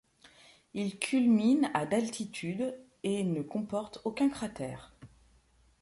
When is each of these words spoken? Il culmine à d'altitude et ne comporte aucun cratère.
Il 0.73 0.97
culmine 0.97 1.69
à 1.75 1.85
d'altitude 1.85 2.75
et 3.03 3.23
ne 3.23 3.43
comporte 3.43 4.01
aucun 4.03 4.29
cratère. 4.29 4.95